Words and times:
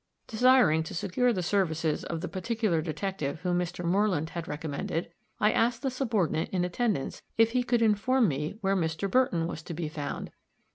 Desiring 0.25 0.81
to 0.81 0.95
secure 0.95 1.31
the 1.31 1.43
services 1.43 2.03
of 2.03 2.21
the 2.21 2.27
particular 2.27 2.81
detective 2.81 3.41
whom 3.41 3.59
Mr. 3.59 3.85
Moreland 3.85 4.31
had 4.31 4.47
recommended, 4.47 5.11
I 5.39 5.51
asked 5.51 5.83
the 5.83 5.91
subordinate 5.91 6.49
in 6.49 6.65
attendance, 6.65 7.21
if 7.37 7.51
he 7.51 7.61
could 7.61 7.83
inform 7.83 8.27
me 8.27 8.57
where 8.61 8.75
Mr. 8.75 9.07
Burton 9.07 9.45
was 9.45 9.61
to 9.61 9.75
be 9.75 9.87
found. 9.87 10.31